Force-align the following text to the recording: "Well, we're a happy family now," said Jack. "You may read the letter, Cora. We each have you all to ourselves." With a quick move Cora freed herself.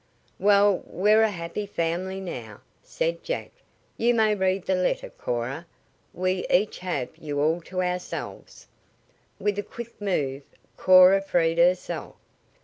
"Well, 0.39 0.81
we're 0.87 1.21
a 1.21 1.29
happy 1.29 1.67
family 1.67 2.19
now," 2.19 2.61
said 2.81 3.21
Jack. 3.23 3.51
"You 3.97 4.15
may 4.15 4.33
read 4.33 4.65
the 4.65 4.73
letter, 4.73 5.11
Cora. 5.11 5.67
We 6.11 6.43
each 6.49 6.79
have 6.79 7.15
you 7.17 7.39
all 7.39 7.61
to 7.61 7.83
ourselves." 7.83 8.65
With 9.37 9.59
a 9.59 9.61
quick 9.61 10.01
move 10.01 10.41
Cora 10.75 11.21
freed 11.21 11.59
herself. 11.59 12.15